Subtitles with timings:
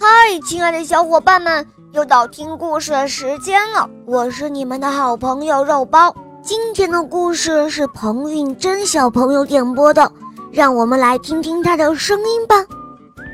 [0.00, 3.88] 嗨，亲爱的小伙伴们，又到听故事的时间了。
[4.06, 6.14] 我是你们的好朋友肉包。
[6.40, 10.10] 今天的故事是彭运珍小朋友点播的，
[10.50, 12.56] 让我们来听听他的声音吧。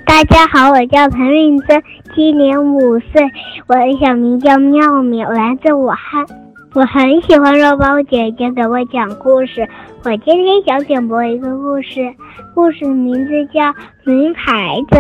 [0.04, 1.80] 大家好，我叫彭运珍，
[2.16, 3.22] 今年五岁，
[3.69, 6.27] 我的小名叫妙妙，来自武汉。
[6.75, 9.67] 我很喜欢肉包姐姐给我讲故事。
[10.04, 12.13] 我今天想点播一个故事，
[12.54, 13.61] 故事名字叫
[14.04, 14.97] 《云孩子》。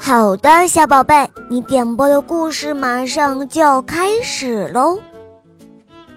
[0.00, 4.98] 好的，小宝贝，你点播的故事马上就要开始喽。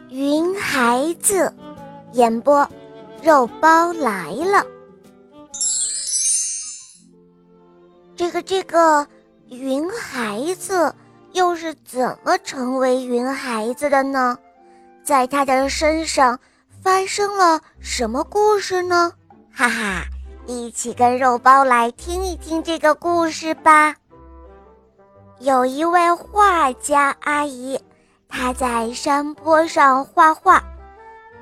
[0.10, 1.54] 云孩子，
[2.14, 2.68] 演播，
[3.22, 4.66] 肉包来了。
[8.16, 9.06] 这个这个
[9.50, 10.94] 云孩子
[11.34, 14.38] 又是怎么成为云孩子的呢？
[15.04, 16.40] 在他的身上
[16.82, 19.12] 发生了什么故事呢？
[19.52, 20.06] 哈哈。
[20.48, 23.96] 一起跟肉包来听一听这个故事吧。
[25.40, 27.80] 有一位画家阿姨，
[28.28, 30.64] 她在山坡上画画，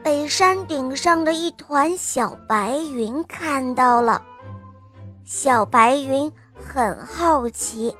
[0.03, 4.22] 被山顶上的一团小白云看到了。
[5.25, 7.95] 小白云很好奇，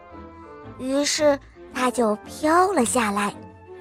[0.78, 1.40] 于是
[1.74, 3.34] 它就飘了下来，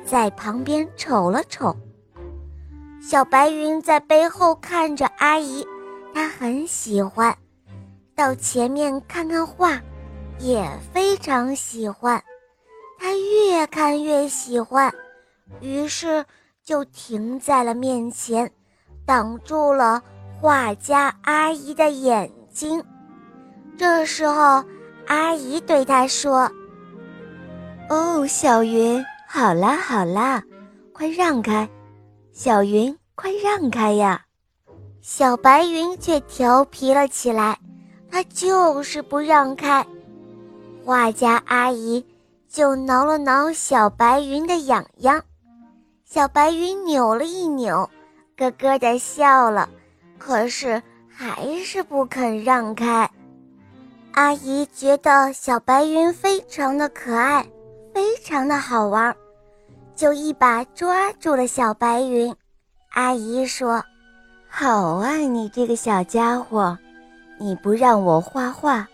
[0.05, 1.75] 在旁边瞅了瞅。
[3.01, 5.67] 小白云在背后看着阿姨。
[6.19, 7.33] 他很喜欢，
[8.17, 9.81] 到前面看看画，
[10.41, 12.21] 也非常喜欢。
[12.99, 14.93] 他越看越喜欢，
[15.61, 16.25] 于是
[16.65, 18.51] 就停在了面前，
[19.07, 20.03] 挡住了
[20.41, 22.83] 画家阿姨的眼睛。
[23.77, 24.65] 这时候，
[25.07, 26.51] 阿姨对他说
[27.89, 30.43] ：“哦，小云，好啦好啦，
[30.93, 31.71] 快让开！
[32.33, 34.21] 小云，快让开呀！”
[35.01, 37.59] 小白云却调皮了起来，
[38.11, 39.87] 它就是不让开。
[40.85, 42.05] 画家阿姨
[42.49, 45.23] 就挠了挠小白云的痒痒，
[46.05, 47.89] 小白云扭了一扭，
[48.37, 49.69] 咯咯地笑了，
[50.19, 53.11] 可是还是不肯让开。
[54.13, 57.47] 阿姨觉得小白云非常的可爱，
[57.95, 59.15] 非常的好玩，
[59.95, 62.35] 就一把抓住了小白云。
[62.91, 63.83] 阿姨说。
[64.49, 66.77] 好啊，你这个小家伙，
[67.39, 68.87] 你不让我画画，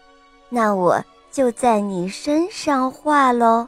[0.50, 3.66] 那我就在你身上画喽。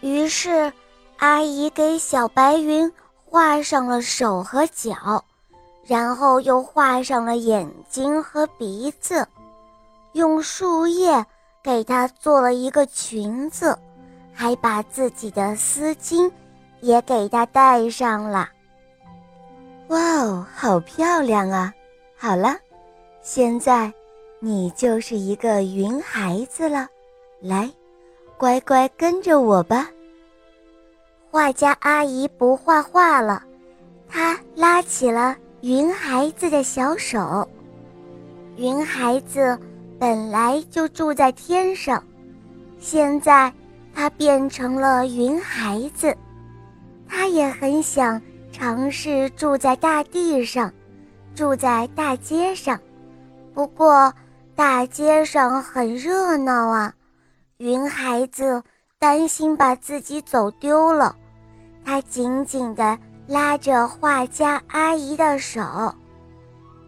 [0.00, 0.72] 于是，
[1.18, 2.90] 阿姨给小白云
[3.24, 5.22] 画上了手和脚，
[5.84, 9.26] 然后又画上了眼睛和鼻子，
[10.12, 11.24] 用树叶
[11.62, 13.76] 给它做了一个裙子，
[14.32, 16.30] 还把自己的丝巾
[16.80, 18.48] 也给它戴上了。
[19.88, 21.72] 哇哦，好漂亮啊！
[22.16, 22.56] 好了，
[23.22, 23.92] 现在
[24.40, 26.88] 你就是一个云孩子了，
[27.40, 27.70] 来，
[28.36, 29.88] 乖乖跟着我吧。
[31.30, 33.44] 画家阿姨不画画了，
[34.08, 37.48] 她拉起了云孩子的小手。
[38.56, 39.56] 云孩子
[40.00, 42.02] 本来就住在天上，
[42.80, 43.52] 现在
[43.94, 46.16] 他变成了云孩子，
[47.08, 48.20] 他也很想。
[48.58, 50.72] 尝试住在大地上，
[51.34, 52.80] 住在大街上。
[53.52, 54.10] 不过
[54.54, 56.94] 大街上很热闹啊，
[57.58, 58.62] 云孩子
[58.98, 61.14] 担心把自己走丢了，
[61.84, 65.94] 他紧紧地拉着画家阿姨的手。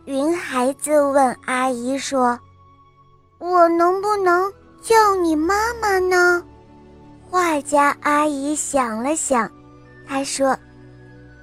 [0.07, 2.41] 云孩子问阿姨说
[3.39, 4.51] ：“我能不能
[4.81, 6.43] 叫你妈妈呢？”
[7.31, 9.51] 画家阿姨想了想，
[10.09, 10.59] 她说。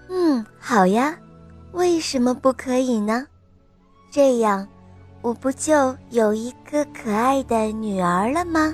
[0.09, 1.17] 嗯，好呀，
[1.71, 3.25] 为什么不可以呢？
[4.11, 4.67] 这样，
[5.21, 8.73] 我不就有一个可爱的女儿了吗？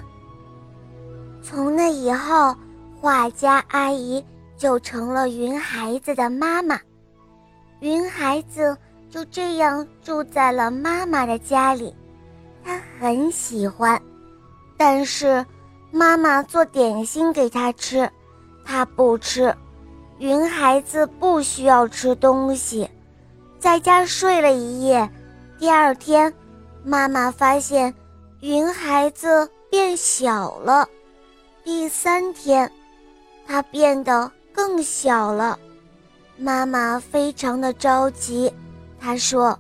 [1.42, 2.56] 从那以后，
[3.00, 4.24] 画家阿姨
[4.58, 6.80] 就成了云孩子的妈妈，
[7.80, 8.78] 云孩子
[9.10, 11.96] 就这样住在了妈妈的家里，
[12.64, 14.00] 他很喜欢，
[14.78, 15.44] 但是
[15.90, 18.08] 妈妈做点心给他吃，
[18.64, 19.56] 他不吃。
[20.22, 22.88] 云孩子不需要吃东西，
[23.58, 25.10] 在家睡了一夜。
[25.58, 26.32] 第二天，
[26.84, 27.92] 妈妈发现
[28.42, 30.88] 云孩子变小了。
[31.64, 32.72] 第三天，
[33.48, 35.58] 他变得更小了。
[36.38, 38.54] 妈妈非常的着急，
[39.00, 39.58] 她说：“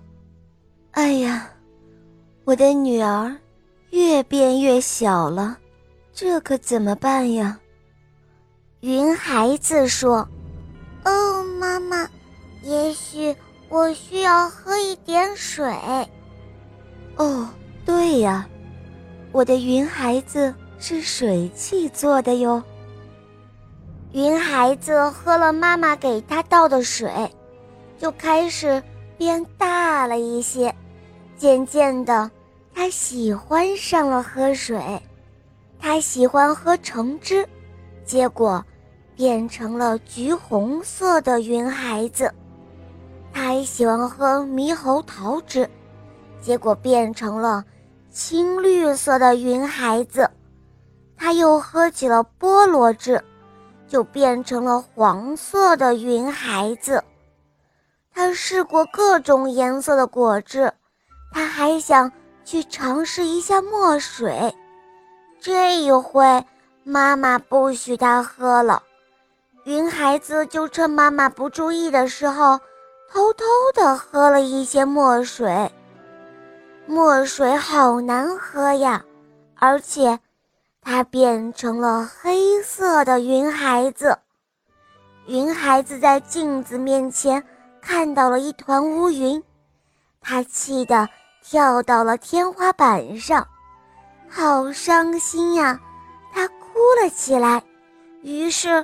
[0.93, 1.49] 哎呀，
[2.43, 3.35] 我的女儿
[3.89, 5.57] 越变越小了，
[6.13, 7.59] 这可怎么办呀？”
[8.81, 10.29] 云孩子说。
[11.03, 12.09] 哦，妈妈，
[12.62, 13.36] 也许
[13.69, 15.65] 我需要喝一点水。
[17.15, 17.50] 哦，
[17.86, 18.48] 对呀，
[19.31, 22.62] 我的云孩子是水汽做的哟。
[24.13, 27.09] 云孩子喝了妈妈给他倒的水，
[27.97, 28.81] 就开始
[29.18, 30.74] 变大了一些。
[31.38, 32.30] 渐渐的，
[32.74, 34.80] 他喜欢上了喝水。
[35.80, 37.47] 他喜欢喝橙汁，
[38.06, 38.63] 结果
[39.21, 42.33] 变成了橘红色的云孩子。
[43.31, 45.69] 他还喜欢喝猕猴桃汁，
[46.41, 47.63] 结果变成了
[48.09, 50.27] 青绿色的云孩子。
[51.15, 53.23] 他又喝起了菠萝汁。
[53.88, 57.03] 就变成了黄色的云孩子。
[58.12, 60.73] 他试过各种颜色的果汁，
[61.31, 62.12] 他还想
[62.45, 64.56] 去尝试一下墨水。
[65.41, 66.44] 这一回，
[66.85, 68.81] 妈妈不许他喝了。
[69.63, 72.59] 云孩子就趁妈妈不注意的时候，
[73.11, 75.71] 偷偷地喝了一些墨水。
[76.85, 79.03] 墨水好难喝呀，
[79.55, 80.19] 而且。
[80.83, 84.17] 它变成了黑色的云孩子，
[85.27, 87.43] 云孩子在镜子面前
[87.79, 89.43] 看到了一团乌云，
[90.19, 91.07] 他气得
[91.43, 93.47] 跳到了天花板上，
[94.27, 95.79] 好伤心呀！
[96.33, 97.61] 他哭了起来。
[98.23, 98.83] 于是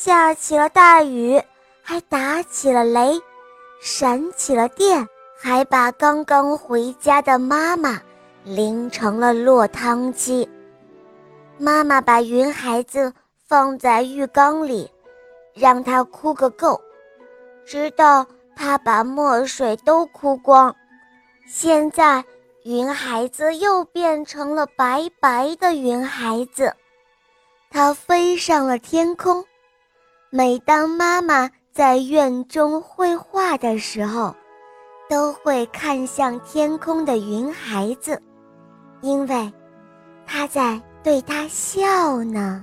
[0.00, 1.42] 下起了大雨，
[1.82, 3.20] 还打起了雷，
[3.80, 5.04] 闪起了电，
[5.36, 8.00] 还把刚刚回家的妈妈
[8.44, 10.48] 淋成了落汤鸡。
[11.58, 13.12] 妈妈把云孩子
[13.48, 14.88] 放在浴缸里，
[15.52, 16.80] 让他哭个够，
[17.66, 18.24] 直到
[18.54, 20.72] 他把墨水都哭光。
[21.44, 22.24] 现在，
[22.62, 26.72] 云孩子又变成了白白的云孩子，
[27.68, 29.44] 它飞上了天空。
[30.30, 34.34] 每当妈妈在院中绘画的时候，
[35.08, 38.20] 都会看向天空的云孩子，
[39.00, 39.52] 因为
[40.26, 40.80] 他在。
[41.00, 42.62] 对他笑呢。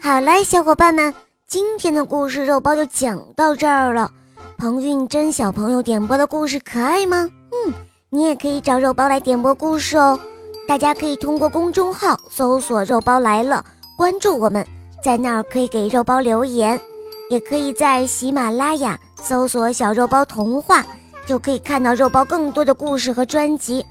[0.00, 1.12] 好了，小伙伴们，
[1.46, 4.10] 今天的故事肉包就讲到这儿了。
[4.56, 7.28] 彭韵珍小朋友点播的故事可爱吗？
[7.50, 7.74] 嗯，
[8.08, 10.18] 你也可以找肉包来点播故事哦。
[10.66, 13.62] 大家可以通过公众号搜索“肉包来了”，
[13.98, 14.64] 关注我们，
[15.02, 16.80] 在那儿可以给肉包留言，
[17.28, 20.84] 也可以在喜马拉雅搜索“小肉包童话”，
[21.26, 23.84] 就可以看到肉包更多的故事和专辑，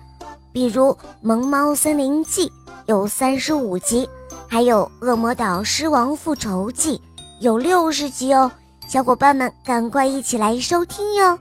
[0.54, 0.86] 比如
[1.22, 2.48] 《萌猫森林记》。
[2.88, 4.10] 有三十五集，
[4.48, 6.98] 还有《恶魔岛狮王复仇记》
[7.40, 8.52] 有六十集哦，
[8.88, 11.38] 小伙伴们赶快一起来收听哟！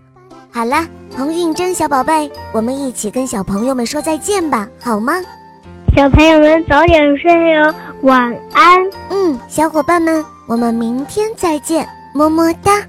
[0.52, 0.86] 好啦，
[1.16, 5.14] 彭韵珍小宝贝，我们一起跟小朋友们说再见吧，好吗？
[5.96, 8.78] 小朋友们早点睡哦，晚安。
[9.10, 12.82] 嗯，小伙伴们，我们明天再见，么么哒。